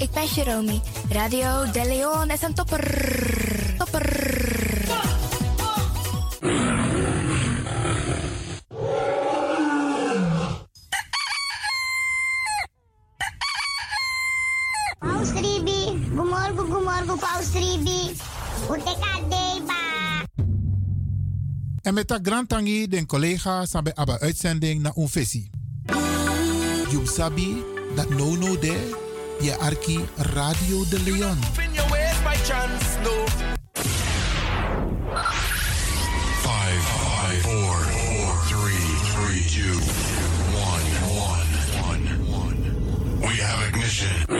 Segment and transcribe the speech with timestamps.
[0.00, 0.80] ik ben Jeromy.
[1.08, 2.84] Radio De Leon is een topper.
[3.78, 4.28] Topper.
[14.98, 18.16] Paus Ribi, gumorgo gumorgo Paus Ribi.
[18.70, 19.74] Utekadeba.
[21.82, 25.50] En met dat grand tangi den collega sabe aba uitzending na unfesi.
[26.90, 27.64] Jum sabi
[27.94, 29.08] dat no no de
[29.40, 31.38] je arki Radio de Leon.
[31.64, 33.26] in your ways by chance, no.
[36.42, 39.76] Five, five, four, four, three, three, two,
[40.70, 40.86] one,
[41.28, 41.50] one,
[41.88, 42.04] one,
[42.40, 42.58] one.
[43.20, 44.39] We have ignition.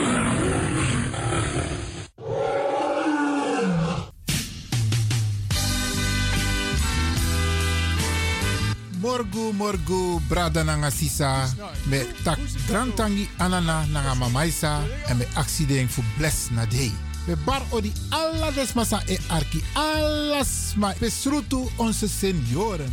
[9.31, 11.47] Morgu morgu brada nanga sisa
[11.87, 16.91] me tak grand tangi anana nanga mamaisa en me accident fu bless na day.
[17.27, 22.91] We bar odi alla desmasa e arki alles ma besrutu onze senioren.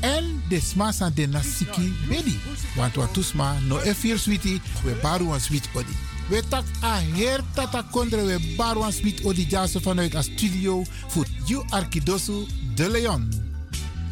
[0.00, 2.38] En desmasa de nasiki bedi.
[2.76, 5.96] Want wat tusma no e vier sweetie, we baru een sweet odi.
[6.28, 10.84] We tak a her tata kondre we baru een sweet odi jaso vanuit a studio
[11.08, 13.45] voor you arkidosu de Leon.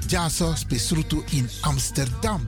[0.07, 2.47] Jaso spesrutu in Amsterdam.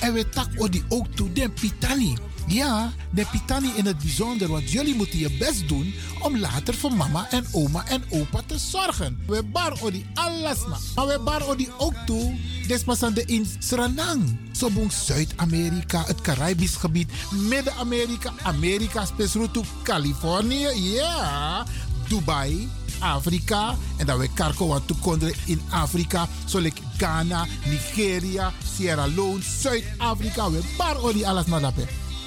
[0.00, 2.16] En we tak odi ook toe den pitani.
[2.46, 6.92] Ja, de pitani in het bijzonder, want jullie moeten je best doen om later voor
[6.92, 9.18] mama en oma en opa te zorgen.
[9.26, 10.58] We bar odi alles.
[10.94, 12.34] Maar we bar odi ook toe,
[12.66, 14.24] desmasande in Suriname.
[14.52, 21.66] Sobong Zuid-Amerika, het Caribisch gebied, Midden-Amerika, Amerika, spesrutu Californië, ja,
[22.08, 22.68] Dubai,
[23.04, 23.76] Afrika.
[23.96, 26.28] En dat we karko wat toekonderen in Afrika.
[26.44, 30.50] Zoals Ghana, Nigeria, Sierra Leone, Zuid-Afrika.
[30.50, 31.72] We bar odi alles naar.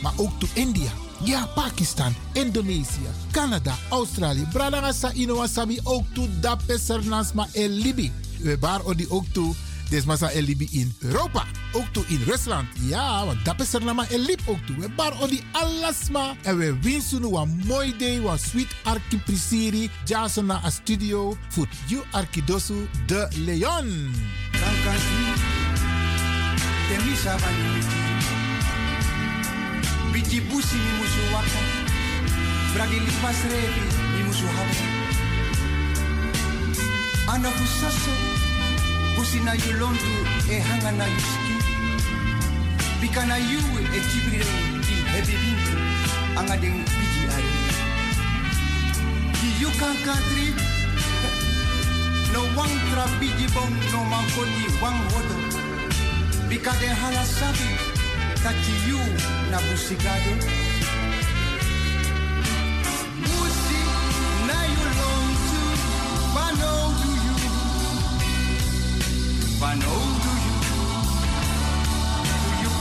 [0.01, 0.91] Maar ook to India.
[1.23, 4.47] Ja, Pakistan, Indonesië, Canada, Australië.
[4.51, 8.11] Bradangasa Inowasabi ook to Dape Sernasma en Libi.
[8.39, 9.55] We bar odi ook toe.
[9.89, 11.45] Desmasa en Libi in Europa.
[11.77, 12.67] Ook in Rusland.
[12.79, 14.75] Ja, want Dape Sernama en Lib ook toe.
[14.75, 16.35] We bar odi alasma.
[16.41, 18.17] En we winsten een mooi day.
[18.17, 19.89] Een sweet arki prisiri.
[20.05, 21.37] Jason a studio.
[21.49, 24.13] Voor you arkidosu de Leon.
[30.11, 31.59] Biti busi mi musu waka.
[32.73, 33.81] Bragi lipas revi
[34.15, 34.75] mi musu hawa.
[37.27, 38.11] Ana kusaso,
[39.15, 40.11] busi na yulontu
[40.49, 41.56] e hanga na yuski.
[43.01, 43.59] Bika na yu
[43.97, 44.53] e tibrire
[44.85, 45.73] di hebi bintu.
[46.39, 47.53] Anga deng biji ari.
[49.39, 50.47] Di yu kankantri,
[52.33, 55.37] no wang tra biji bom no mankoni wang wodo.
[56.49, 57.69] Bika de hala sabi,
[58.43, 58.99] kati yu
[59.51, 60.33] na busigado.
[63.21, 63.81] Musi
[64.49, 66.01] na you long to, you,
[66.35, 66.71] wano
[67.01, 67.55] do you, you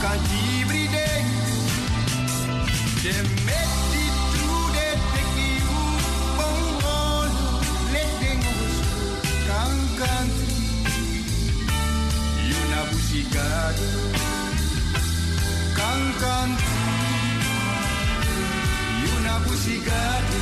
[0.07, 0.31] can't
[0.61, 1.21] every day.
[3.03, 3.15] De
[3.47, 5.83] meti tu de teki u
[6.37, 7.29] bongol,
[7.93, 8.75] letengos
[9.47, 10.47] kankanti.
[12.49, 13.89] You na busigado,
[15.79, 16.75] kankanti.
[19.03, 20.41] You na busigado,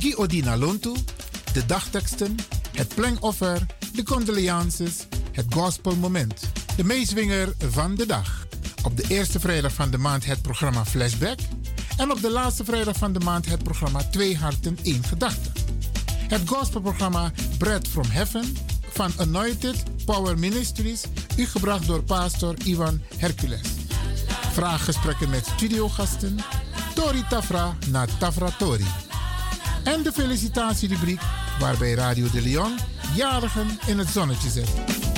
[0.00, 0.92] Guy Odina Lontu,
[1.52, 2.36] de dagteksten,
[2.72, 6.50] het plengoffer, de condolences, het gospelmoment.
[6.76, 8.46] De meeswinger van de dag.
[8.82, 11.38] Op de eerste vrijdag van de maand het programma Flashback.
[11.96, 15.50] En op de laatste vrijdag van de maand het programma Twee Harten, één Gedachte.
[16.28, 18.56] Het gospelprogramma Bread from Heaven
[18.92, 21.02] van Anointed Power Ministries,
[21.36, 23.68] u gebracht door pastor Ivan Hercules.
[24.52, 26.38] Vraaggesprekken met studiogasten,
[26.94, 29.09] Tori Tafra na Tafra Tori.
[29.90, 31.20] En de felicitatierubriek
[31.58, 32.78] waarbij Radio de Leon
[33.14, 35.09] jarigen in het zonnetje zet.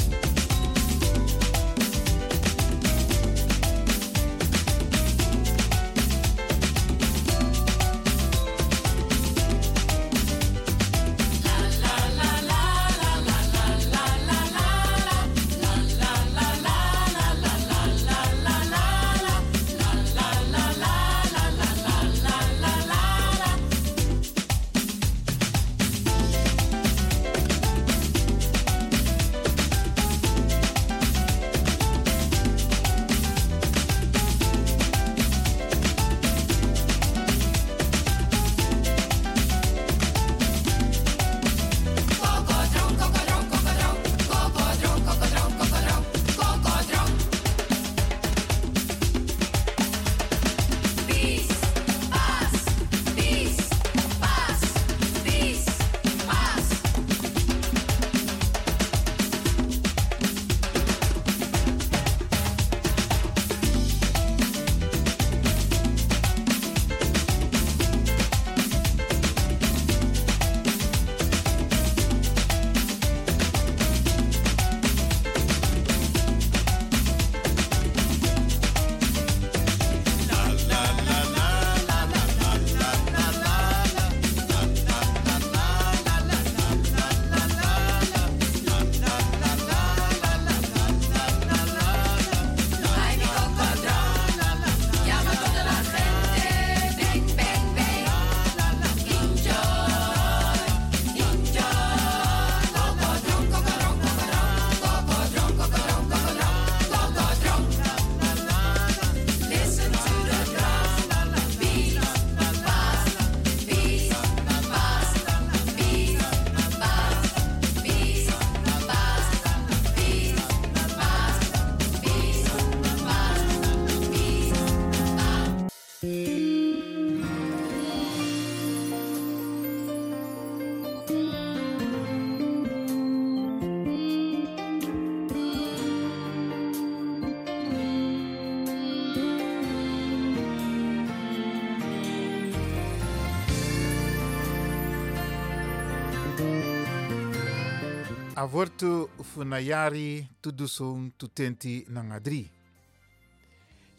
[148.43, 152.51] Avortu funayari tudusung tutenti nangadri.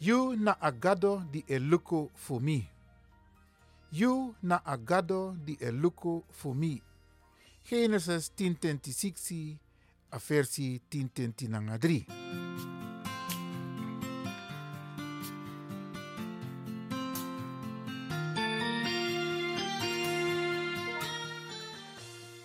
[0.00, 2.68] You na agado di eluko for me.
[3.90, 6.82] You na agado di eluko for me.
[7.64, 9.56] Genesis 10:26
[10.12, 12.23] a versie 10:10 nangadri.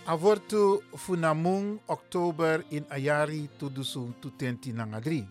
[0.09, 5.21] Avortu funamung oktober in ayari tudusung tutenti nangadri.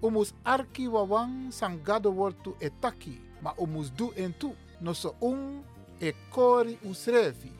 [0.00, 5.60] Umus arki wawang sangado wortu etaki, ma umus du entu, no so un
[6.00, 7.52] e kori usrefi.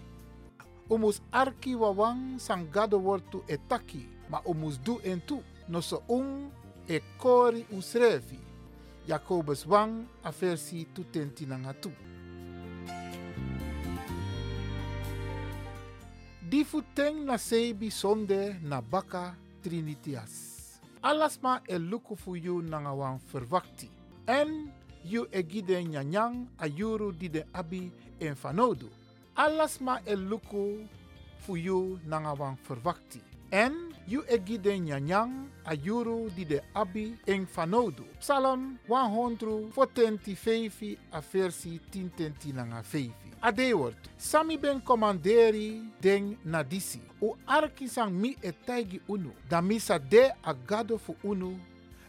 [0.89, 6.49] Umus arki wawang sangado wortu etaki, ma umus du entu, no so un
[6.89, 8.41] e kori usrefi.
[9.07, 11.93] Jacobus wang a versi tutenti nangatu.
[16.45, 19.33] Di futeng na sebi sonde na baka
[19.65, 20.61] trinitias.
[21.01, 23.89] Alasma e luku fu yu nanga wan verwakti.
[24.29, 24.69] En
[25.09, 27.89] yu e gide nyanyang a yuru di de abi
[28.21, 28.93] en fanodu.
[29.37, 30.85] Alasma e luku
[31.41, 33.25] fu yu nanga wan verwakti.
[33.51, 35.33] En yu e gide nyanyang
[35.65, 38.05] a yuru di de abi en fanodu.
[38.21, 43.11] Psalm 145 a versi 10 nanga 5.
[43.43, 47.01] Adewortu, sami ben komanderi den nadisi.
[47.21, 49.33] U arki sang mi e taigi unu.
[49.49, 51.59] Da sa de a gado fu unu.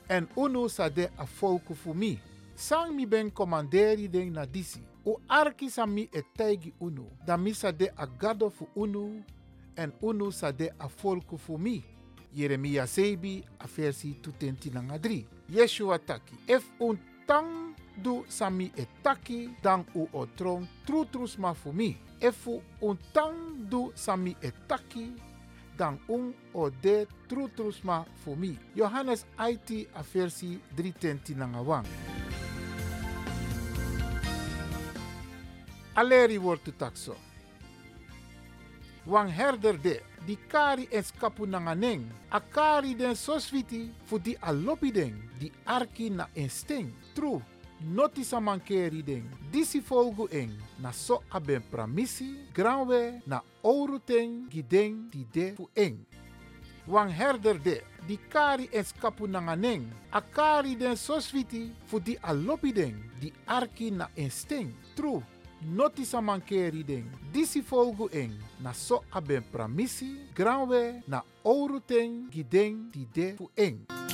[0.09, 2.19] En unu sa de a folku fu mi.
[2.55, 4.79] Sang mi ben komanderi den nadisi.
[5.05, 7.05] U arki sang mi e taigi unu.
[7.25, 9.23] Da sa de a gado fu unu.
[9.77, 11.83] En unu sa de a folku fu mi.
[12.31, 15.25] Jeremia sebi a versi tutenti nanga 3.
[15.49, 16.35] Yeshua taki.
[16.47, 21.05] If un tang du sami e taki dan u o tron tru
[21.53, 21.97] fu mi.
[22.79, 25.13] Un tang du sami e taki
[25.77, 28.57] dan un o de tru trus ma fu mi.
[28.73, 31.85] Johannes IT a versi 310 nanga wang.
[35.93, 37.34] Aleri wordt takso.
[39.05, 42.09] Wang herder de, di kari es kapu nanganeng.
[42.31, 47.13] A kari den sosviti fu di alopideng, di arki na instinct.
[47.13, 47.41] True,
[47.85, 49.29] noti sa mankeri den.
[49.51, 55.69] Disi folgu eng, na so aben pramisi, granwe na ouro ten giden di de fu
[55.75, 56.01] eng.
[56.87, 59.85] Wang herder de, di kari es kapu nanganeng.
[60.09, 64.73] A kari den sosviti fu di alopideng, di arki na instinct.
[64.95, 65.21] True,
[65.65, 67.05] noti sa mankeri den.
[67.33, 73.49] Disi folgu eng, na so aben pramisi, granwe na ouro ten giden di de fu
[73.57, 74.04] eng.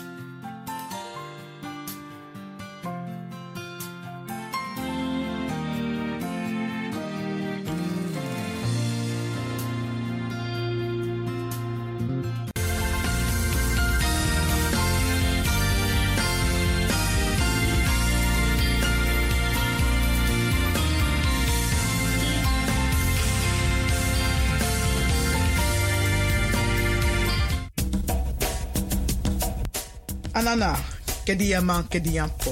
[30.51, 30.75] Anana,
[31.23, 32.51] kedi yaman kedi yampo.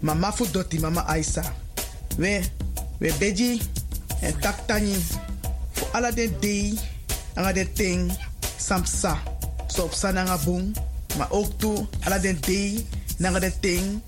[0.00, 1.44] Mama fu doti mama Aisa.
[2.16, 2.40] We,
[2.98, 3.60] we beji
[4.22, 4.96] en taktani.
[5.72, 6.78] Fu ala den dei,
[7.36, 8.10] anga ting,
[8.56, 9.18] samsa.
[9.68, 10.72] So op sa nanga boom.
[11.18, 12.86] Maar ook toe, ala den dei,
[13.60, 14.00] ting,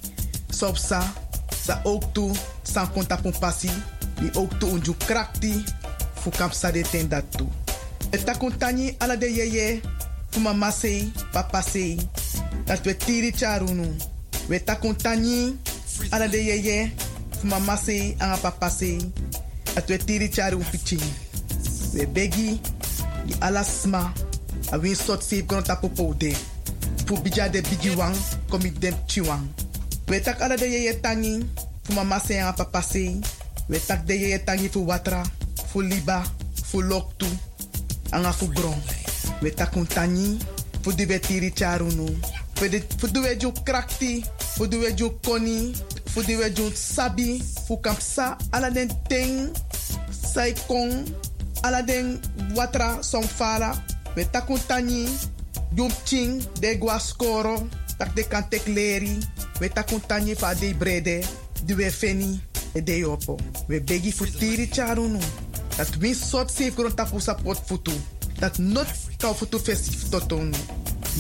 [0.50, 1.12] sa.
[1.84, 3.70] Ook toe, san konta pon pasi.
[4.32, 5.64] Ook toe unju krakti.
[6.14, 7.48] Fu kapsa de ten dat toe.
[8.10, 9.80] Et takuntani ala de yeye.
[10.40, 11.98] Mama sei, papa sei
[12.66, 13.96] dat we tiri charunu.
[14.48, 15.56] We takuntani
[16.10, 16.92] ala de yeye
[17.44, 18.98] mama se anga papa se
[19.74, 20.98] dat we tiri charu pichi.
[21.94, 22.60] We begi
[23.26, 24.12] di ala sma
[24.72, 26.34] a win sot se kono tapo de.
[27.06, 28.16] Fu bija de bigi wang
[28.48, 29.46] komi dem chiwang.
[30.08, 31.44] We tak ala de yeye tangi
[31.84, 33.20] fu mama se anga papa se.
[33.68, 35.22] We tak de yeye tangi fu watra,
[35.70, 36.22] fu liba,
[36.64, 37.26] fu loktu,
[38.10, 38.80] anga fu gron.
[39.42, 40.38] We takuntani
[40.82, 42.06] fu di we tiri charunu.
[42.62, 44.22] Fudu we ju krakti,
[44.58, 45.74] we ju koni,
[46.14, 49.50] fudu we ju sabi, fu kapsa ala den ting,
[50.10, 51.10] sai kong,
[51.64, 52.20] ala den
[52.54, 53.74] watra som fala,
[54.14, 55.08] we takun tani,
[55.74, 57.66] jum ching, de gwa skoro,
[57.98, 59.18] tak de kan tek leri,
[59.60, 61.26] we takun tani fa de brede,
[61.66, 62.38] du we feni,
[62.74, 63.40] e de yopo.
[63.66, 65.18] We begi fu tiri charunu,
[65.76, 67.98] dat win sot safe grond tapu sapot futu,
[68.38, 68.86] dat not
[69.18, 70.54] kau futu festif totonu.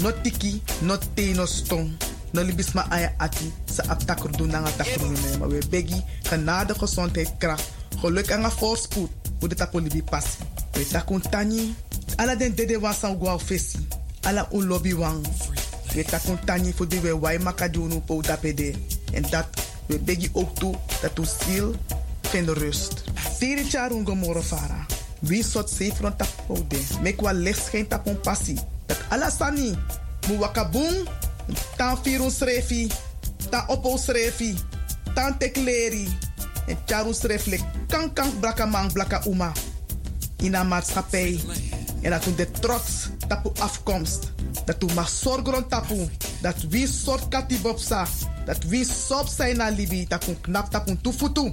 [0.00, 1.90] No tiki, no te, no stong.
[2.32, 5.36] No libis ma aya ati, sa aptakur doen na takur me.
[5.38, 7.70] Maar we begi, genade, gezondheid, kracht.
[8.00, 9.10] Geluk en voorspoed.
[9.38, 10.38] Hoe de tapo libi passi.
[10.72, 11.74] We takun tani,
[12.16, 13.78] Ala den dede wan san gwa fesi.
[14.22, 15.22] Ala un lobby wan.
[15.94, 18.74] We takun tani voor die we wai makadunu po dapede.
[19.12, 19.46] En dat
[19.86, 21.74] we begi ook toe dat u ziel
[22.20, 23.04] vindt rust.
[23.38, 24.86] Tiri charun gomoro fara.
[25.20, 26.78] Wie sot safe rond tap pode.
[27.02, 28.58] Mek wa licht geen tapon passie.
[28.92, 29.72] Dat ala sani.
[30.28, 31.08] Mu wakabung.
[31.80, 32.92] Tan firun srefi.
[33.48, 34.52] Tan opo srefi.
[35.16, 36.12] Tan tekleri.
[36.68, 37.58] En charu srefle
[37.88, 39.52] kan kan blaka blaka uma.
[40.36, 41.40] In een maatschappij.
[42.02, 44.32] En dat de trots tapu afkomst.
[44.64, 46.08] Dat u mag zorgen tapu.
[46.40, 48.06] Dat wie soort katibopsa.
[48.44, 50.06] Dat wie sop zijn na libi.
[50.08, 51.50] Dat u knap tapu tufutu.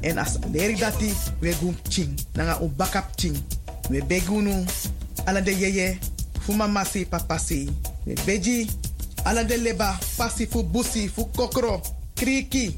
[0.00, 1.54] En as leri dati we
[1.88, 2.20] ching.
[2.32, 3.36] Nanga bakap ching.
[3.88, 4.64] We begunu.
[5.24, 5.98] Ala de yeye.
[6.46, 7.70] Fuma masi papasi.
[8.06, 8.70] We beji.
[9.24, 9.98] Ala de leba.
[10.16, 11.80] Pasi fu busi fu kokro.
[12.14, 12.76] Kriki.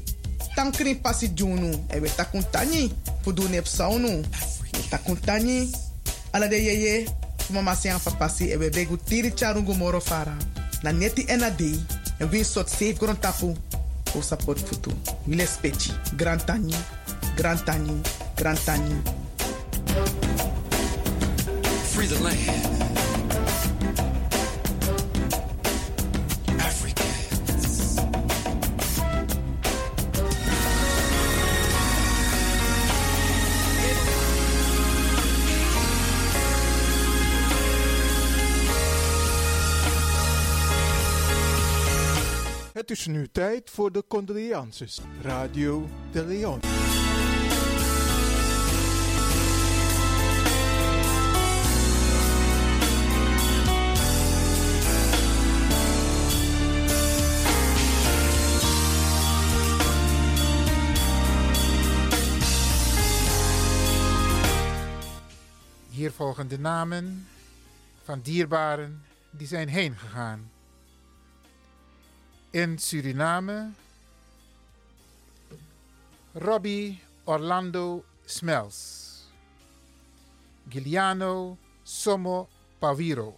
[0.55, 1.85] Tankri pasi junu.
[1.93, 2.91] E we takun tani.
[3.23, 4.23] Fu du nep saunu.
[4.73, 5.17] We takun.
[6.33, 7.07] Ala de yeye.
[7.51, 8.51] Masi an papasi.
[8.51, 10.35] E begu tiri charungu moro fara.
[10.83, 11.77] Na neti ena dei.
[12.19, 13.53] En we sot safe grond tapu.
[14.13, 14.91] Ko support futu.
[15.27, 15.91] Wile speci.
[16.15, 16.73] Grand tani.
[17.35, 18.01] Grand tani.
[18.35, 18.95] Grand tani.
[21.91, 22.76] Free the land.
[42.87, 45.01] Het is nu tijd voor de condolences.
[45.21, 46.59] Radio de Leon.
[65.89, 67.27] Hier volgen de namen
[68.03, 70.55] van dierbaren die zijn heen gegaan.
[72.53, 73.73] In Suriname,
[76.33, 79.25] Robbie Orlando Smels,
[80.67, 82.47] Giuliano Somo
[82.79, 83.35] Paviro,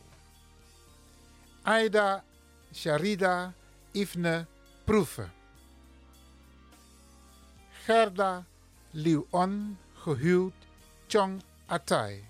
[1.66, 2.24] Aida
[2.72, 3.52] Sharida
[3.94, 4.48] Ifne
[4.86, 5.30] Proefe,
[7.86, 8.46] Gerda
[8.94, 9.76] Liuon
[10.06, 10.54] gehuwd
[11.08, 12.29] Chong Atai.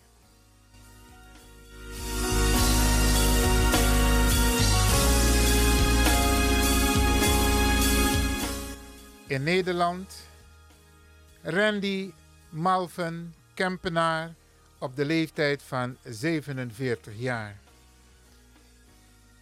[9.29, 10.27] In Nederland
[11.41, 12.11] Randy
[12.49, 14.33] Malven Kempenaar
[14.77, 17.55] op de leeftijd van 47 jaar.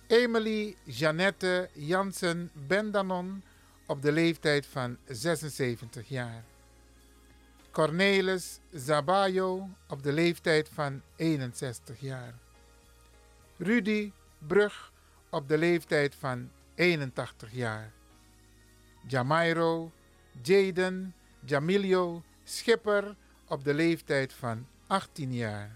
[0.07, 3.43] Emily Jeannette Jansen Bendanon
[3.85, 6.43] op de leeftijd van 76 jaar.
[7.71, 12.33] Cornelis Zabayo op de leeftijd van 61 jaar.
[13.57, 14.11] Rudy
[14.47, 14.91] Brug
[15.29, 17.95] op de leeftijd van 81 jaar.
[19.07, 19.91] Jamairo,
[20.41, 21.13] Jaden,
[21.45, 23.15] Jamilio, Schipper
[23.47, 25.75] op de leeftijd van 18 jaar.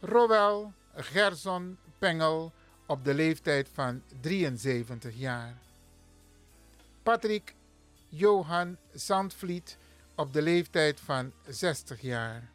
[0.00, 2.52] Rowel Gerson Pengel
[2.86, 5.54] op de leeftijd van 73 jaar.
[7.02, 7.54] Patrick
[8.08, 9.78] Johan Zandvliet
[10.14, 12.50] op de leeftijd van 60 jaar.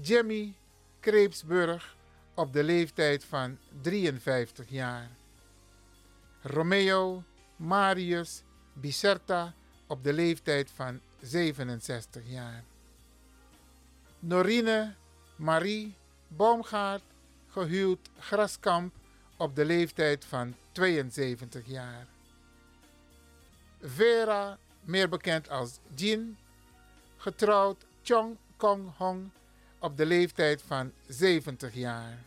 [0.00, 0.54] Jimmy
[1.00, 1.96] Kreepsburg
[2.34, 5.10] op de leeftijd van 53 jaar.
[6.42, 7.24] Romeo
[7.56, 8.42] Marius
[8.72, 9.54] Bicerta
[9.86, 12.64] op de leeftijd van 67 jaar.
[14.18, 14.94] Norine
[15.36, 15.94] Marie
[16.28, 17.02] Boomgaard,
[17.48, 18.94] gehuwd Graskamp
[19.36, 22.06] op de leeftijd van 72 jaar.
[23.80, 26.38] Vera, meer bekend als Jin,
[27.16, 29.30] getrouwd Chong Kong Hong
[29.78, 32.18] op de leeftijd van 70 jaar.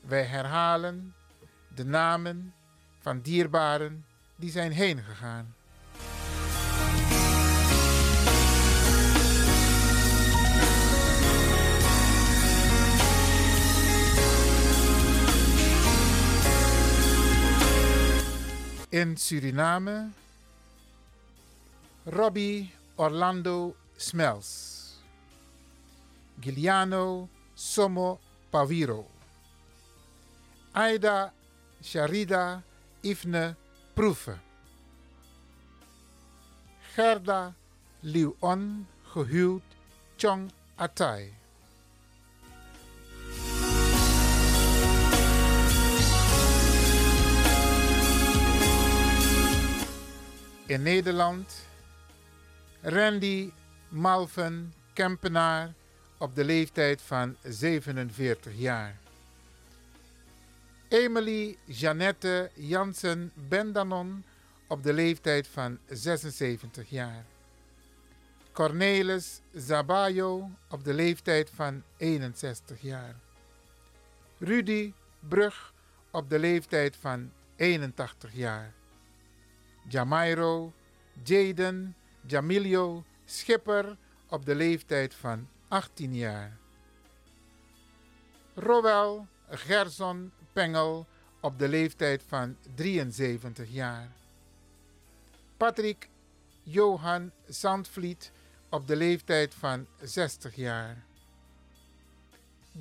[0.00, 1.14] Wij herhalen
[1.76, 2.54] de namen
[3.00, 4.04] van dierbaren
[4.36, 5.54] die zijn heen gegaan.
[18.88, 20.08] In Suriname,
[22.04, 24.82] Robbie Orlando Smels,
[26.40, 29.06] Giuliano Somo Paviro,
[30.72, 31.32] Aida
[31.86, 32.62] Sharida
[33.04, 33.54] Ifne
[33.94, 34.38] Proefe,
[36.96, 37.54] Gerda
[38.02, 39.62] Liuon gehuwd
[40.18, 41.32] Chong Atai.
[50.66, 51.46] In Nederland
[52.82, 53.52] Randy
[53.88, 55.74] Malven Kempenaar
[56.18, 59.05] op de leeftijd van 47 jaar.
[60.88, 64.24] Emily Jeannette Jansen Bendanon
[64.66, 67.24] op de leeftijd van 76 jaar.
[68.52, 73.14] Cornelis Zabayo op de leeftijd van 61 jaar.
[74.38, 74.92] Rudy
[75.28, 75.74] Brug
[76.10, 78.72] op de leeftijd van 81 jaar.
[79.88, 80.72] Jamairo
[81.24, 81.96] Jaden
[82.26, 83.96] Jamilio Schipper
[84.28, 86.56] op de leeftijd van 18 jaar.
[88.54, 91.06] Rowel Gerson Pengel
[91.40, 94.08] op de leeftijd van 73 jaar.
[95.56, 96.08] Patrick
[96.62, 98.32] Johan Zandvliet
[98.68, 101.04] op de leeftijd van 60 jaar.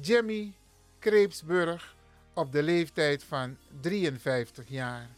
[0.02, 0.54] Jimmy
[1.00, 1.96] Kreepsburg
[2.34, 5.10] op de leeftijd van 53 jaar.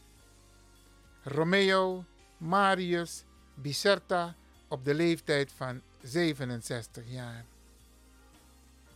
[1.24, 2.06] Romeo
[2.38, 4.36] Marius Bicerta
[4.67, 7.46] op de leeftijd van 67 jaar.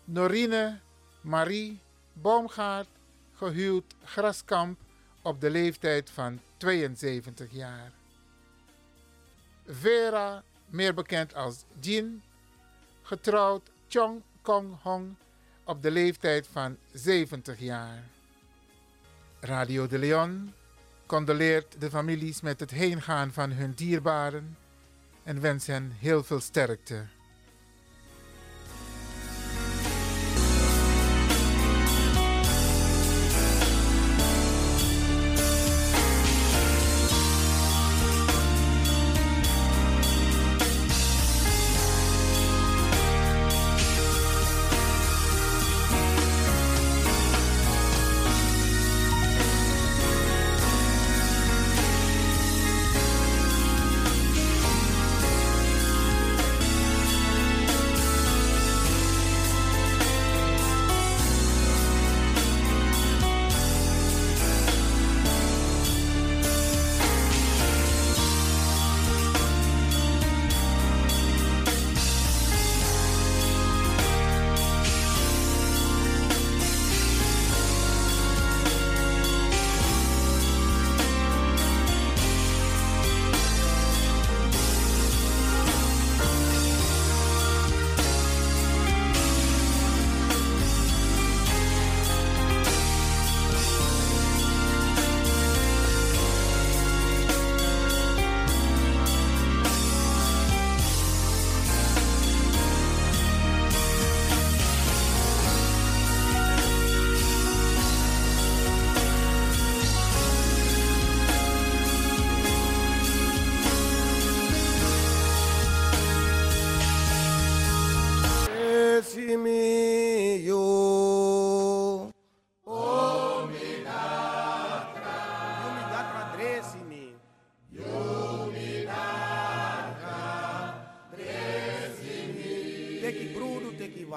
[0.04, 0.80] Norine
[1.22, 1.80] Marie
[2.14, 2.88] Boomgaard,
[3.42, 4.80] gehuwd Graskamp
[5.22, 7.92] op de leeftijd van 72 jaar.
[9.68, 12.24] Vera, meer bekend als Jin,
[13.02, 15.16] getrouwd Chong Kong Hong
[15.64, 18.04] op de leeftijd van 70 jaar.
[19.40, 20.54] Radio de Leon
[21.06, 24.58] condoleert de families met het heengaan van hun dierbaren
[25.24, 27.06] en wens hen heel veel sterkte.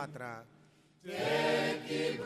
[0.04, 0.46] atrás.
[1.02, 2.20] Que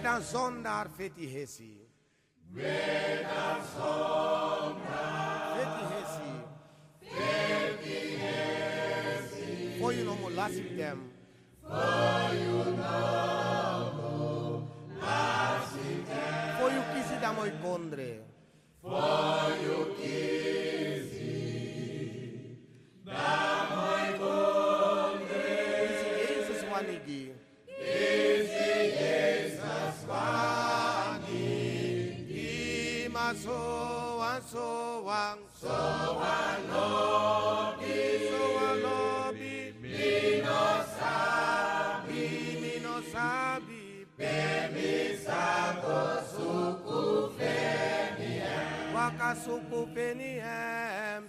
[0.00, 1.72] Vedan zondaar feti hesi.
[2.56, 6.30] Vedan zondaar Feti hesi.
[7.16, 9.78] feti hesi.
[9.80, 10.98] For you no more last them.
[11.62, 14.62] For you no more
[15.02, 15.76] last
[16.08, 16.56] them.
[16.58, 18.10] For you kisi da moi kondre.
[18.80, 20.59] For you kisi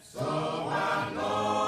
[0.02, 1.61] So I know.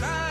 [0.00, 0.29] De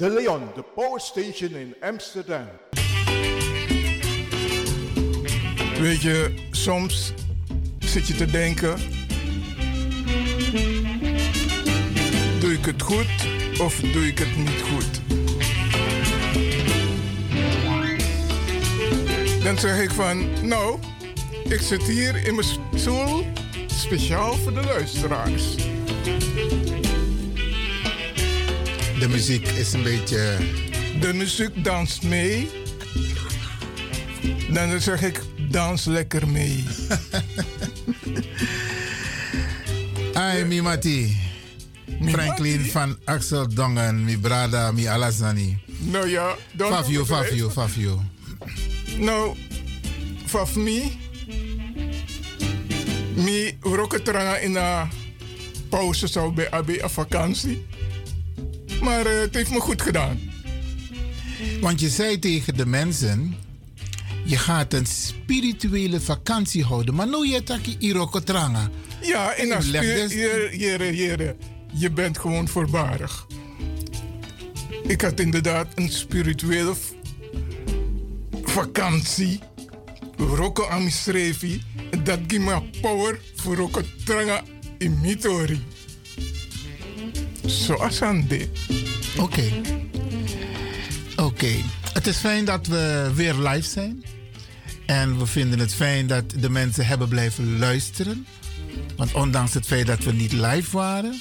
[0.00, 2.48] De Leon, de Power Station in Amsterdam.
[5.80, 7.12] Weet je, soms
[7.78, 8.76] zit je te denken:
[12.40, 13.28] doe ik het goed
[13.60, 15.00] of doe ik het niet goed?
[19.44, 20.78] Dan zeg ik van, nou,
[21.44, 23.26] ik zit hier in mijn stoel
[23.66, 25.69] speciaal voor de luisteraars.
[29.00, 30.36] De muziek is een beetje.
[31.00, 32.48] De muziek danst mee.
[34.50, 36.64] Dan zeg ik, dans lekker mee.
[40.14, 41.16] Ai, mi mati.
[42.02, 45.58] Franklin van Axel Dongen, mi brada, mi alazani.
[45.78, 48.02] Nou ja, dan Fafio, Fafio, Fafio.
[48.98, 49.36] Nou,
[50.24, 50.98] voor mij,
[53.14, 54.88] mi roketranga in een
[55.68, 57.66] pauze zou bij AB een vakantie.
[58.80, 60.18] Maar eh, het heeft me goed gedaan.
[61.60, 63.34] Want je zei tegen de mensen,
[64.24, 66.94] je gaat een spirituele vakantie houden.
[66.94, 68.70] Maar nu je taki irokotranga.
[69.02, 71.36] Ja, in een Leg dus- jere, jere, jere,
[71.72, 73.26] je bent gewoon voorbarig.
[74.82, 76.74] Ik had inderdaad een spirituele
[78.42, 79.40] vakantie.
[80.16, 81.62] Roko amisrevi.
[82.04, 84.42] Dat geeft me power voor roko tranga
[84.78, 85.62] in mitori.
[87.60, 88.48] Zoals aan dit.
[89.18, 89.50] Oké.
[91.16, 91.52] Oké.
[91.92, 94.04] Het is fijn dat we weer live zijn.
[94.86, 98.26] En we vinden het fijn dat de mensen hebben blijven luisteren.
[98.96, 101.20] Want ondanks het feit dat we niet live waren,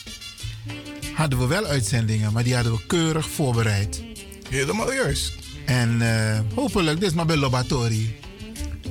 [1.13, 4.04] hadden we wel uitzendingen, maar die hadden we keurig voorbereid.
[4.49, 5.34] Helemaal juist.
[5.65, 8.19] En uh, hopelijk, dit is maar bij Lobatori.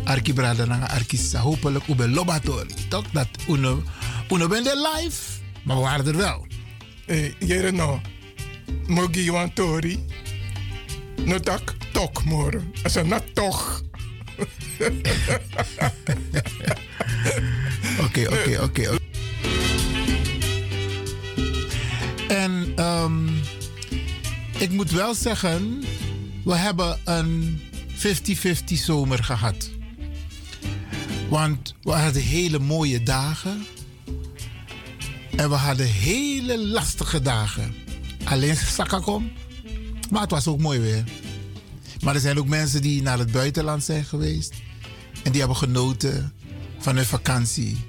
[0.05, 1.41] Arki Brada na Arkisa.
[1.41, 2.75] Hopelijk ook bij Lobatori.
[2.89, 3.83] Toch dat uno,
[4.31, 5.23] uno ben live,
[5.63, 6.48] maar we waren er wel.
[7.09, 8.01] Hey, jere no.
[8.87, 10.05] Mogi wan tori.
[11.25, 12.61] No tak tok moro.
[12.83, 13.83] Asa na toch.
[18.05, 18.99] Oké, oké, oké.
[22.29, 23.41] En um,
[24.59, 25.85] ik moet wel zeggen,
[26.45, 28.05] we hebben een 50-50
[28.65, 29.71] zomer gehad.
[31.29, 33.67] Want we hadden hele mooie dagen.
[35.39, 37.75] En we hadden hele lastige dagen.
[38.25, 39.33] Alleen Sakakom.
[40.11, 41.05] Maar het was ook mooi weer.
[42.05, 44.53] Maar er zijn ook mensen die naar het buitenland zijn geweest.
[45.23, 46.33] En die hebben genoten
[46.79, 47.87] van hun vakantie.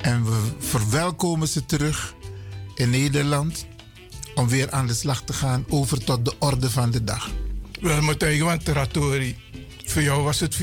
[0.00, 2.14] En we verwelkomen ze terug
[2.74, 3.66] in Nederland.
[4.34, 7.30] Om weer aan de slag te gaan over tot de orde van de dag.
[7.80, 9.36] Wel, Matthijs, want Teratori.
[9.84, 10.60] Voor jou was het 50-50.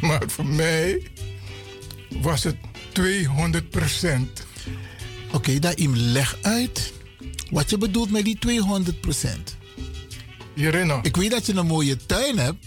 [0.00, 1.10] maar voor mij
[2.20, 2.56] was het
[2.98, 4.46] 200 procent.
[5.26, 6.92] Oké, okay, daar leg uit
[7.50, 9.56] wat je bedoelt met die 200 procent.
[11.02, 12.66] Ik weet dat je een mooie tuin hebt.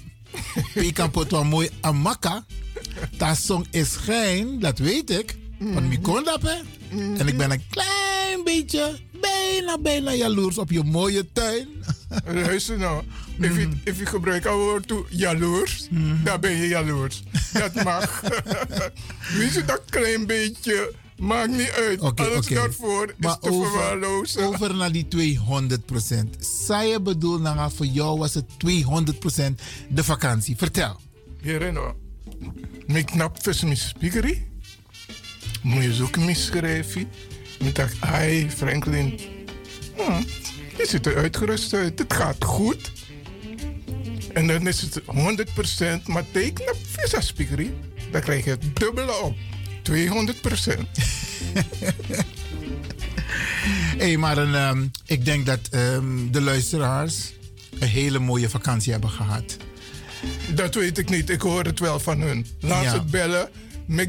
[0.74, 2.46] je kan pot wel mooi amaka.
[3.18, 5.36] Dat song is geen, dat weet ik.
[5.90, 6.58] Ik kon dat, hè.
[7.18, 11.68] En ik ben een klein beetje, bijna, bijna jaloers op je mooie tuin.
[12.26, 13.04] Luister nou.
[13.40, 16.24] If je, if je gebruikt het woord toe jaloers, mm.
[16.24, 17.24] dan ben je jaloers.
[17.54, 18.22] Dat mag.
[19.38, 20.94] Weet je dat klein beetje?
[21.18, 22.00] Maakt niet uit.
[22.02, 22.58] Okay, Alles okay.
[22.58, 24.44] daarvoor is maar te over, verwaarlozen.
[24.44, 26.36] Over naar die 200 procent.
[26.68, 30.58] Zij je bedoel, nou, voor jou was het 200 procent de vakantie.
[30.58, 31.00] Vertel.
[31.42, 31.78] Hierin,
[32.88, 34.50] mijn knap vis mijn speakerie.
[35.62, 37.10] Moet je zoeken misschrijven.
[37.64, 39.20] Ik dacht, hi Franklin.
[39.96, 40.22] Hm,
[40.78, 42.00] je ziet er uitgerust uit.
[42.00, 42.92] Het gaat goed.
[44.34, 47.74] En dan is het 100%, maar teken op visa speakerie.
[48.12, 49.36] Dan krijg je het dubbele op.
[49.82, 50.88] 200 procent.
[53.98, 57.34] hey, maar een, um, ik denk dat um, de luisteraars
[57.80, 59.58] een hele mooie vakantie hebben gehad.
[60.54, 61.30] Dat weet ik niet.
[61.30, 62.46] Ik hoor het wel van hun.
[62.60, 62.92] Laat ja.
[62.92, 63.50] ze bellen.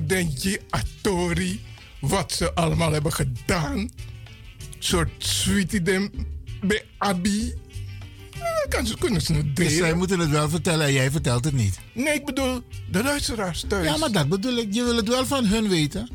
[0.07, 1.61] Denji Atori.
[2.03, 3.91] Wat ze allemaal hebben gedaan.
[4.79, 6.11] soort sweetie dem
[6.61, 7.55] bij Abi.
[8.69, 9.71] Kan ze, kunnen ze het delen.
[9.71, 11.79] Dus zij moeten het wel vertellen en jij vertelt het niet.
[11.93, 13.87] Nee, ik bedoel de luisteraars thuis.
[13.87, 14.75] Ja, maar dat bedoel ik.
[14.75, 16.09] Je wil het wel van hun weten.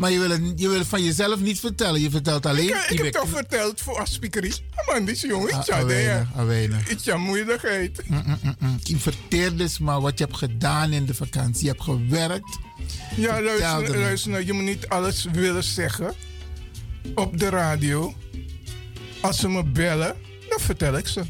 [0.00, 2.00] Maar je wil, het, je wil het van jezelf niet vertellen.
[2.00, 2.68] Je vertelt alleen...
[2.68, 4.54] Ik, ik heb toch verteld voor aspiekerie.
[4.76, 5.52] Oh man, die jongen.
[5.52, 8.02] Ah, ja, weinig, Iets aan moeilijkheid.
[8.82, 11.64] Je verteert dus maar wat je hebt gedaan in de vakantie.
[11.64, 12.58] Je hebt gewerkt.
[13.16, 16.14] Ja, luister, luister nou, je moet niet alles willen zeggen.
[17.14, 18.14] Op de radio.
[19.20, 20.16] Als ze me bellen,
[20.48, 21.22] dan vertel ik ze.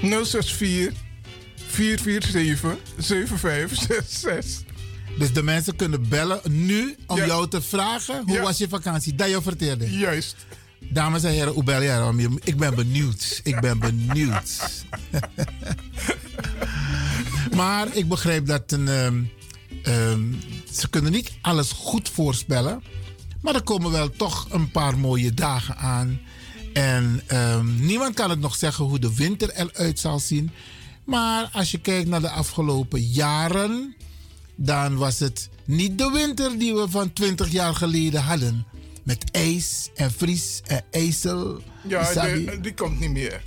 [0.00, 0.92] 064
[1.56, 4.67] 447 7566.
[5.18, 9.14] Dus de mensen kunnen bellen nu om jou te vragen hoe was je vakantie?
[9.14, 9.98] Dat je vertelde.
[9.98, 10.36] Juist.
[10.80, 13.40] Dames en heren, hoe bel je Ik ben benieuwd.
[13.44, 14.60] Ik ben benieuwd.
[17.56, 19.30] maar ik begrijp dat een, um,
[19.86, 20.40] um,
[20.72, 22.82] ze kunnen niet alles goed voorspellen.
[23.40, 26.20] Maar er komen wel toch een paar mooie dagen aan.
[26.72, 30.50] En um, niemand kan het nog zeggen hoe de winter eruit zal zien.
[31.04, 33.96] Maar als je kijkt naar de afgelopen jaren,
[34.60, 38.66] dan was het niet de winter die we van 20 jaar geleden hadden.
[39.04, 41.62] Met ijs en vries en ijzel.
[41.88, 43.42] Ja, die, die komt niet meer.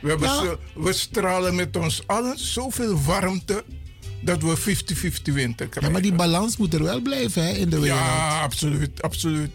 [0.00, 0.44] We, hebben ja.
[0.44, 3.64] zo, we stralen met ons allen zoveel warmte
[4.22, 4.62] dat we 50-50
[5.32, 5.82] winter krijgen.
[5.82, 8.00] Ja, maar die balans moet er wel blijven hè, in de wereld.
[8.00, 9.50] Ja, absoluut, absoluut.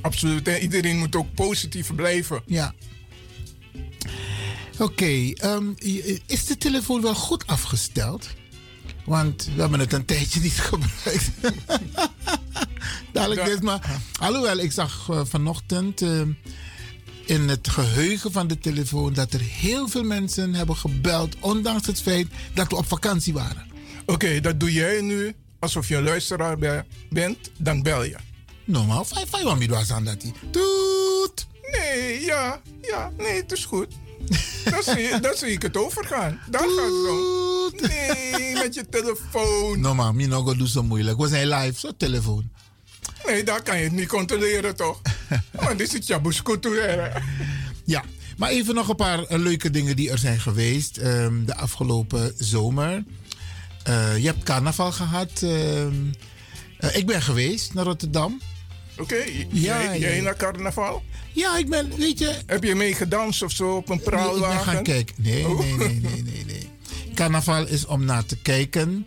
[0.00, 0.48] Absoluut.
[0.48, 2.42] En iedereen moet ook positief blijven.
[2.46, 2.74] Ja.
[4.72, 5.74] Oké, okay, um,
[6.26, 8.28] is de telefoon wel goed afgesteld?
[9.04, 11.30] Want we hebben het een tijdje niet gebruikt.
[13.12, 14.00] Dadelijk dit maar.
[14.20, 16.20] Alhoewel, ik zag uh, vanochtend uh,
[17.24, 22.02] in het geheugen van de telefoon dat er heel veel mensen hebben gebeld, ondanks het
[22.02, 23.66] feit dat we op vakantie waren.
[24.00, 28.16] Oké, okay, dat doe jij nu alsof je een luisteraar bent, dan bel je.
[28.64, 31.46] Normaal, vijf, vijf aan dat Toet!
[31.70, 33.88] Nee, ja, ja, nee, het is goed.
[34.70, 36.40] dan, zie, dan zie ik het overgaan.
[36.50, 37.88] Dan gaat het zo.
[37.88, 39.80] Nee, met je telefoon.
[39.80, 41.18] Normaal, mi no doe zo moeilijk.
[41.18, 42.50] We zijn live, zo telefoon.
[43.26, 45.00] Nee, daar kan je het niet controleren, toch?
[45.64, 47.12] Want dit is Jabusculturele.
[47.84, 48.04] Ja,
[48.36, 53.04] maar even nog een paar leuke dingen die er zijn geweest um, de afgelopen zomer.
[53.88, 55.40] Uh, je hebt carnaval gehad.
[55.42, 55.86] Uh,
[56.92, 58.40] ik ben geweest naar Rotterdam.
[58.98, 61.02] Oké, okay, ja, jij, jij naar carnaval?
[61.32, 62.34] Ja, ik ben, weet je...
[62.46, 64.40] Heb je mee gedanst of zo op een praalwagen?
[64.40, 65.14] Nee, ik ben gaan kijken.
[65.18, 65.58] Nee, oh.
[65.58, 66.68] nee, nee, nee, nee, nee.
[67.14, 69.06] Carnaval is om naar te kijken.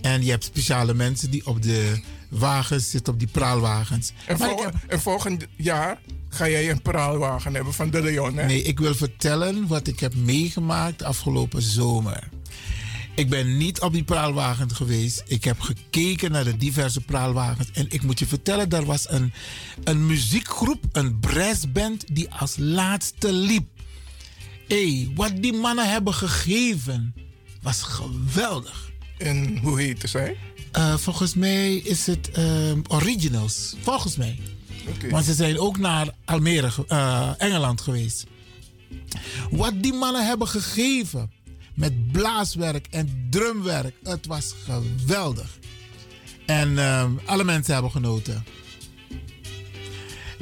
[0.00, 4.12] En je hebt speciale mensen die op de wagens zitten, op die praalwagens.
[4.26, 8.46] En, vol en volgend jaar ga jij een praalwagen hebben van de Leon, hè?
[8.46, 12.28] Nee, ik wil vertellen wat ik heb meegemaakt afgelopen zomer.
[13.14, 15.22] Ik ben niet op die praalwagen geweest.
[15.26, 17.70] Ik heb gekeken naar de diverse praalwagens.
[17.72, 19.32] En ik moet je vertellen, daar was een,
[19.84, 23.66] een muziekgroep, een brassband, die als laatste liep.
[24.68, 27.14] Hé, hey, wat die mannen hebben gegeven,
[27.62, 28.90] was geweldig.
[29.18, 30.36] En hoe heette zij?
[30.76, 33.74] Uh, volgens mij is het uh, Originals.
[33.80, 34.38] Volgens mij.
[34.88, 35.10] Okay.
[35.10, 38.26] Want ze zijn ook naar Almere, uh, Engeland geweest.
[39.50, 41.30] Wat die mannen hebben gegeven
[41.74, 43.94] met blaaswerk en drumwerk.
[44.02, 45.58] Het was geweldig.
[46.46, 48.44] En um, alle mensen hebben genoten.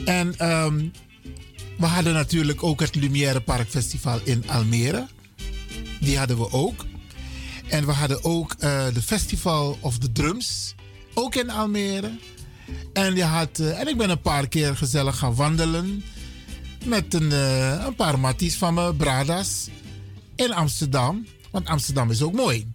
[0.05, 0.93] En um,
[1.79, 5.07] we hadden natuurlijk ook het Lumière Park Festival in Almere.
[6.01, 6.87] Die hadden we ook.
[7.69, 10.75] En we hadden ook uh, de Festival of the Drums.
[11.15, 12.11] Ook in Almere.
[12.93, 16.05] En, je had, uh, en ik ben een paar keer gezellig gaan wandelen.
[16.85, 19.69] Met een, uh, een paar matties van me, Bradas
[20.37, 21.27] in Amsterdam.
[21.51, 22.73] Want Amsterdam is ook mooi.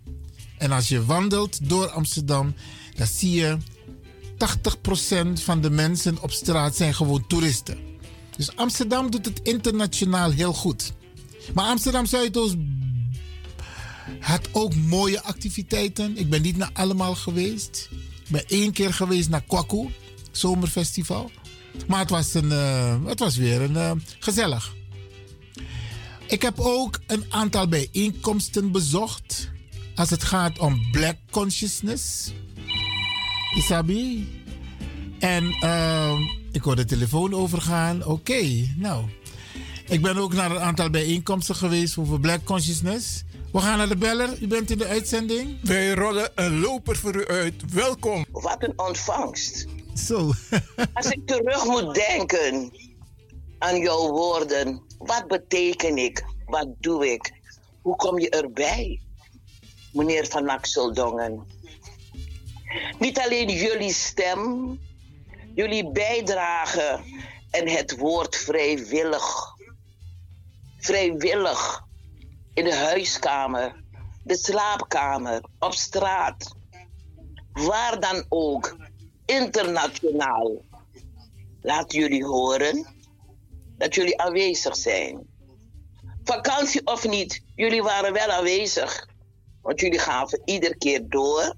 [0.58, 2.54] En als je wandelt door Amsterdam,
[2.96, 3.58] dan zie je
[4.38, 7.78] 80% van de mensen op straat zijn gewoon toeristen.
[8.38, 10.94] Dus Amsterdam doet het internationaal heel goed.
[11.54, 12.56] Maar Amsterdam Zuidoost
[14.20, 16.18] had ook mooie activiteiten.
[16.18, 17.90] Ik ben niet naar allemaal geweest.
[17.92, 19.90] Ik ben één keer geweest naar Kwaku,
[20.32, 21.32] zomerfestival.
[21.88, 24.76] Maar het was, een, uh, het was weer een, uh, gezellig.
[26.28, 29.50] Ik heb ook een aantal bijeenkomsten bezocht
[29.96, 32.34] als het gaat om black consciousness.
[33.56, 34.28] Isabi.
[35.20, 36.20] En uh,
[36.52, 38.06] ik hoor de telefoon overgaan.
[38.06, 38.44] Oké,
[38.76, 39.06] nou.
[39.88, 43.24] Ik ben ook naar een aantal bijeenkomsten geweest over black consciousness.
[43.52, 44.42] We gaan naar de beller.
[44.42, 45.58] U bent in de uitzending.
[45.64, 47.74] Wij rollen een loper voor u uit.
[47.74, 48.26] Welkom.
[48.32, 49.66] Wat een ontvangst.
[49.96, 50.18] Zo.
[50.94, 52.72] als ik terug moet denken
[53.58, 54.87] aan jouw woorden.
[54.98, 56.26] Wat beteken ik?
[56.46, 57.34] Wat doe ik?
[57.82, 59.02] Hoe kom je erbij,
[59.92, 61.48] meneer Van Axeldongen?
[63.00, 64.80] Niet alleen jullie stem,
[65.56, 67.00] jullie bijdrage
[67.52, 69.56] en het woord vrijwillig.
[70.78, 71.84] Vrijwillig
[72.54, 73.84] in de huiskamer,
[74.24, 76.56] de slaapkamer, op straat.
[77.54, 78.78] Waar dan ook,
[79.26, 80.66] internationaal.
[81.62, 82.97] Laat jullie horen
[83.78, 85.28] dat jullie aanwezig zijn.
[86.24, 89.08] Vakantie of niet, jullie waren wel aanwezig.
[89.62, 91.56] Want jullie gaven iedere keer door.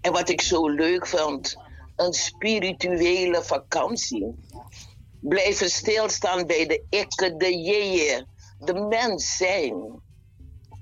[0.00, 1.56] En wat ik zo leuk vond,
[1.96, 4.34] een spirituele vakantie.
[5.20, 8.26] Blijven stilstaan bij de ikke, de jeeën,
[8.58, 10.02] de mens zijn.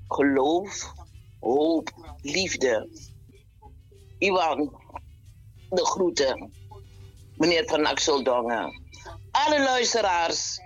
[0.08, 0.92] Geloof,
[1.40, 2.88] hoop, liefde.
[4.18, 4.80] Iwan,
[5.70, 6.52] de groeten.
[7.36, 8.85] Meneer Van Axeldongen
[9.44, 10.60] alle luisteraars.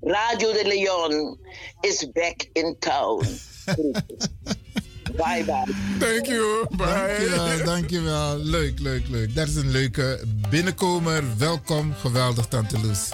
[0.00, 1.38] Radio de Leon
[1.80, 3.18] is back in town.
[5.16, 5.74] bye bye.
[5.98, 6.66] Thank you.
[6.76, 6.86] Bye.
[6.86, 8.38] Dankjewel, dankjewel.
[8.38, 9.34] Leuk, leuk, leuk.
[9.34, 11.24] Dat is een leuke binnenkomer.
[11.38, 11.94] Welkom.
[11.94, 13.08] Geweldig, Tante Loes.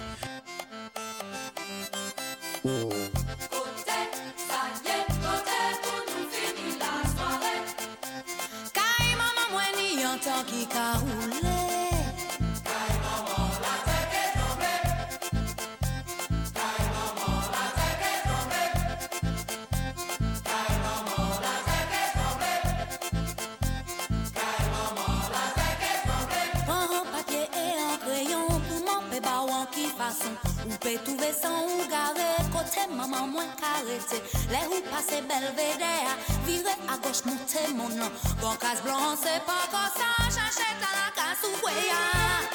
[29.65, 34.21] Pe touve san ou gare Kote maman mwen karete
[34.53, 36.13] Le ou pase belvedere
[36.45, 38.11] Vire a goch moute monon
[38.43, 42.54] Bon kas blan se pa konsan Chanche kalaka sou kweya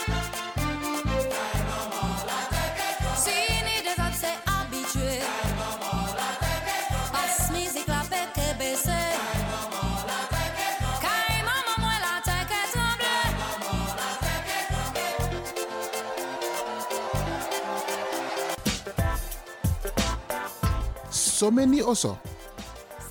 [21.39, 22.17] so many oso,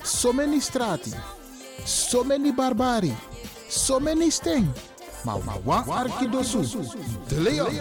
[0.03, 1.11] so many strati,
[1.83, 3.11] so many barbari,
[3.67, 4.71] so many sting.
[5.25, 6.61] Ma wa arkidosu,
[7.27, 7.73] de leon.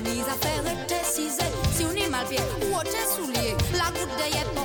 [0.00, 1.44] mise à faire le décisé.
[1.74, 4.57] Si on est mal bien, ou autre soulier, la goutte de yep.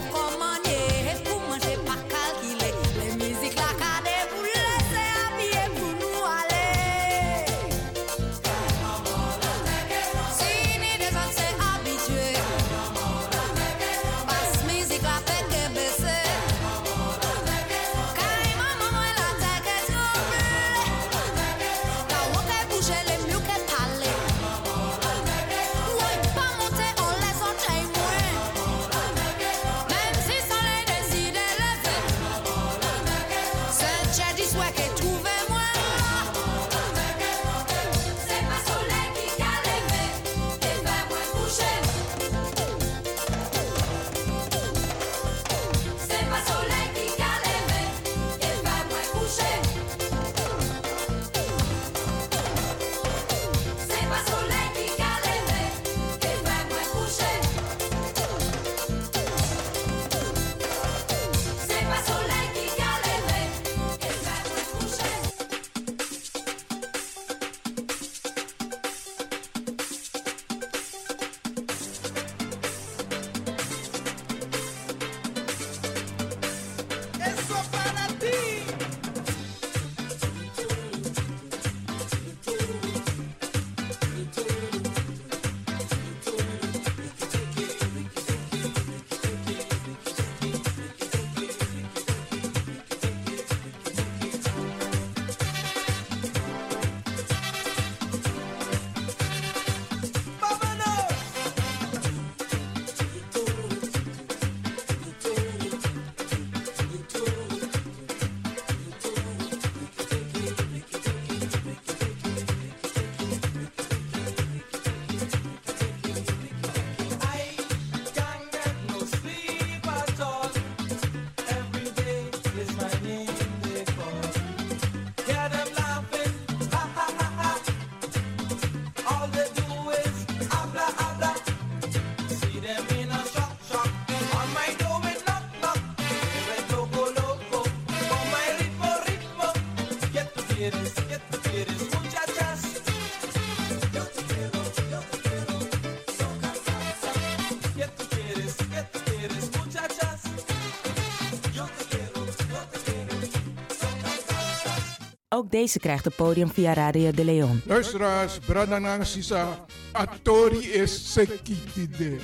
[155.36, 157.62] Ook deze krijgt het podium via Radio de Leon.
[157.66, 162.18] Luisteraars, Bradanang Sisa, Atori is Sekitide.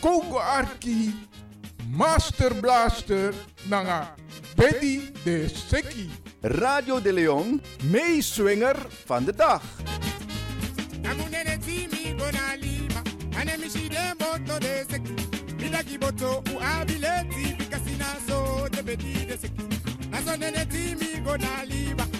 [0.00, 1.14] Kongo Arki,
[1.90, 4.14] Master Blaster, Nanga,
[4.56, 6.10] Betty de Seki.
[6.40, 9.62] Radio de Leon, meeswinger van de dag.
[20.10, 22.19] naso nene timi go na liba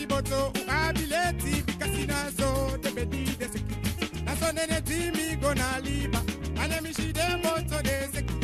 [0.00, 5.78] ita kiboto u abileti bikasina so de bedi de seki naso nene timi go na
[5.84, 6.20] liba
[6.62, 8.34] ane mi shide moto de seki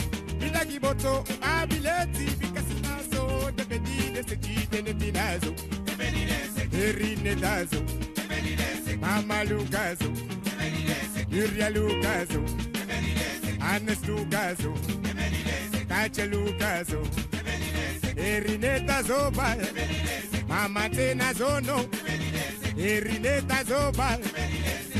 [0.47, 5.53] ita kiboto u abileti bikasina so de bedi de seki de ne tinazo
[6.73, 7.81] Erine dazo
[9.01, 10.11] Mama Lucaso
[11.31, 12.41] Yuria Lucaso
[13.61, 14.73] Anes Lucaso
[15.89, 17.01] Kache Lucaso
[18.17, 21.85] Erineta Zoba Mama Tena Zono
[22.77, 24.19] Erineta Zoba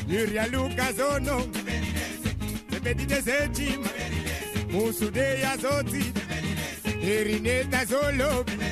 [0.09, 1.47] Yuria Lucaso no
[2.71, 3.89] Tebedi de Sejima
[4.71, 6.13] Musu de Yazoti
[7.01, 8.66] Erineta Zolobi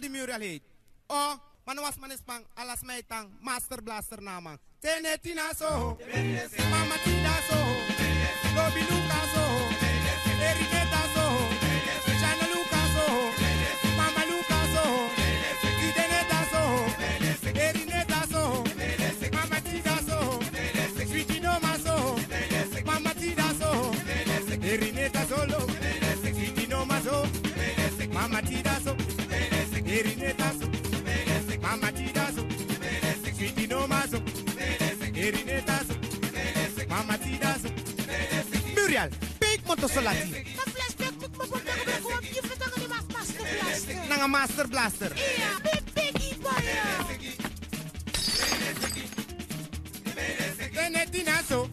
[0.00, 0.62] die mural heet.
[1.06, 1.34] Oh,
[1.66, 3.02] man was man is pang, alas mij
[3.40, 4.58] master blaster naman.
[4.80, 5.98] Tene tina so,
[6.70, 7.58] mama tina so,
[8.54, 9.44] Lobi Luca so,
[10.40, 10.97] Erineta
[31.80, 32.42] mama tina so,
[33.36, 34.18] Sweetie Noma so,
[35.14, 35.94] Erineta so,
[36.88, 37.68] mama tina so,
[38.74, 39.10] Muriel,
[39.40, 40.44] big motosolati.
[44.08, 45.12] Nanga master blaster.
[45.14, 45.84] Ja, big
[50.74, 51.68] Benetina so,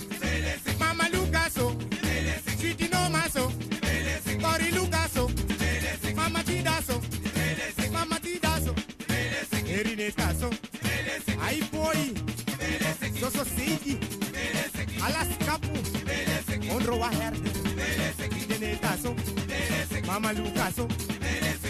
[20.15, 20.87] Mama Luca so,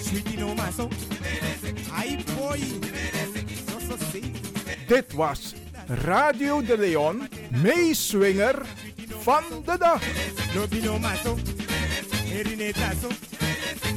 [0.03, 0.87] Sweetie Noma so,
[1.91, 2.59] Ai boy,
[3.65, 4.31] so so sigi.
[4.87, 5.55] Dit was
[5.87, 8.65] Radio de Leon, meeswinger
[9.23, 10.01] van de dag.
[10.53, 11.37] Lobino maso,
[12.31, 13.09] erinetaso,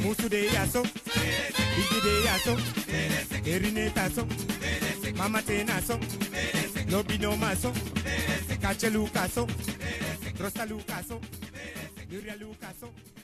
[0.00, 0.82] musu de yaso,
[1.76, 2.56] igi de yaso,
[3.44, 4.26] erinetaso,
[5.16, 5.98] mama tenaso,
[6.88, 7.70] lobino maso,
[8.60, 9.46] cache lucaso,
[10.38, 11.20] rosa lucaso,
[12.08, 13.17] yuria lucaso.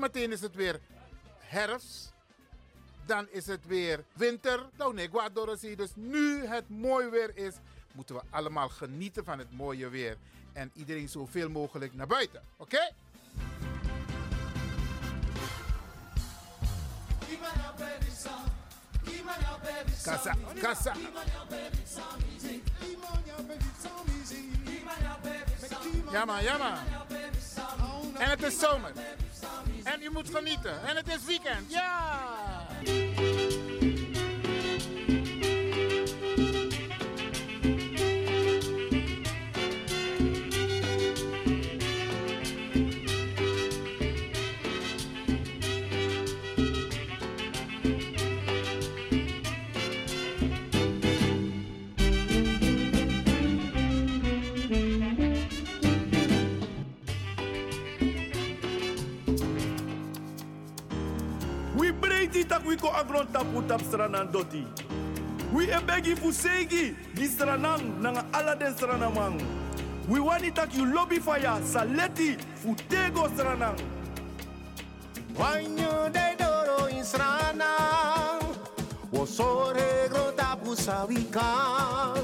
[0.00, 0.80] Zometeen is het weer
[1.38, 2.12] herfst.
[3.06, 4.68] Dan is het weer winter.
[4.76, 5.76] Nou nee, Guadorosi.
[5.76, 7.54] Dus nu het mooi weer is,
[7.92, 10.16] moeten we allemaal genieten van het mooie weer.
[10.52, 12.42] En iedereen zoveel mogelijk naar buiten.
[12.56, 12.92] Oké?
[20.02, 20.92] Kassa, kassa.
[26.12, 26.78] Ja man, ja man.
[28.18, 28.92] En het is zomer.
[29.84, 30.88] En je moet genieten.
[30.88, 31.72] En het is weekend.
[31.72, 33.29] Ja!
[62.50, 64.66] Tak we ko agron tapu tap stranan doti.
[65.54, 69.38] We e begi fu segi di stranan nanga ala den stranamang.
[70.10, 73.78] We wani tak you lobby fire saleti fu tego stranang.
[75.38, 77.70] Wanyo de doro insrana
[79.12, 82.18] Wosore grota pusawika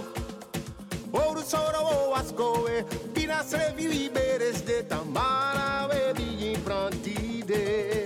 [1.13, 8.06] Oru soro o askoe Pina srevi liberes de tambara Bebi in prantide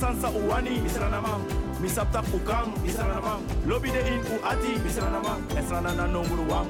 [0.00, 1.40] sansa u wani misranamam
[1.80, 2.72] misaptak u kam
[4.14, 4.72] in u ati
[6.50, 6.66] wam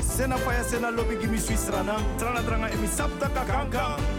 [0.00, 3.46] sena faya sena lobi gimi sui srana trana tranga emi kang.
[3.46, 4.17] kanka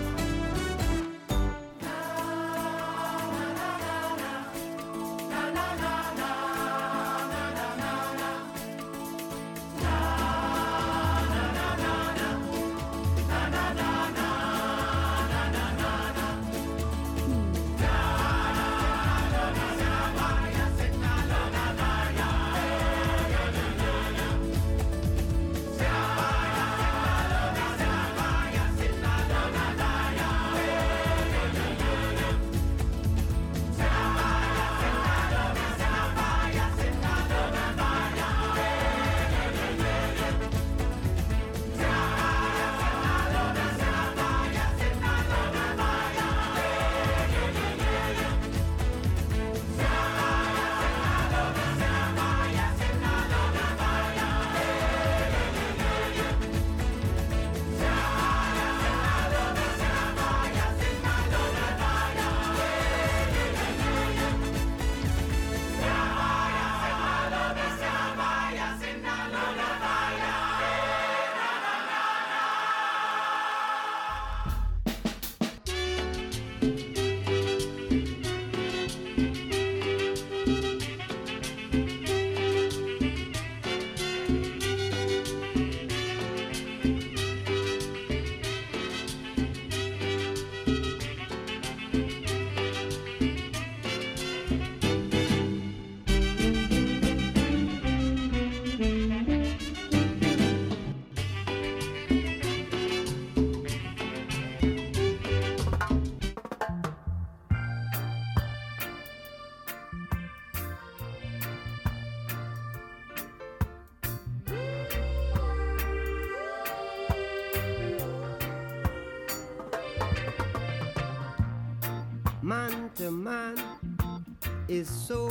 [124.80, 125.28] is so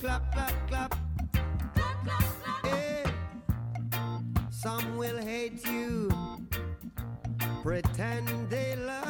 [0.00, 0.94] clap, clap, clap.
[1.74, 2.66] Clap, clap, clap.
[2.66, 3.04] Hey.
[4.50, 6.10] Some will hate you,
[7.62, 9.05] pretend they love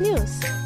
[0.00, 0.57] news.